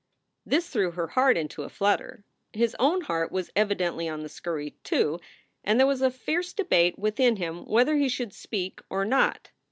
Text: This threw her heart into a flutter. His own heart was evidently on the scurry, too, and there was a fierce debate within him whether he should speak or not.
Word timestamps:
This 0.47 0.67
threw 0.67 0.89
her 0.93 1.09
heart 1.09 1.37
into 1.37 1.61
a 1.61 1.69
flutter. 1.69 2.23
His 2.53 2.75
own 2.79 3.01
heart 3.01 3.31
was 3.31 3.51
evidently 3.55 4.09
on 4.09 4.23
the 4.23 4.29
scurry, 4.29 4.71
too, 4.83 5.19
and 5.63 5.79
there 5.79 5.85
was 5.85 6.01
a 6.01 6.09
fierce 6.09 6.53
debate 6.53 6.97
within 6.97 7.35
him 7.35 7.67
whether 7.67 7.95
he 7.95 8.09
should 8.09 8.33
speak 8.33 8.81
or 8.89 9.05
not. 9.05 9.51